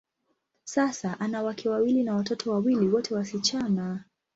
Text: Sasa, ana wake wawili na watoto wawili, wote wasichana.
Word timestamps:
Sasa, 0.65 1.17
ana 1.19 1.43
wake 1.43 1.69
wawili 1.69 2.03
na 2.03 2.15
watoto 2.15 2.51
wawili, 2.51 2.87
wote 2.87 3.15
wasichana. 3.15 4.03